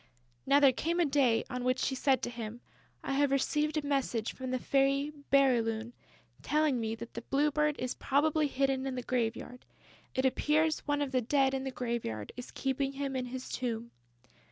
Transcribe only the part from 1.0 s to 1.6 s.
day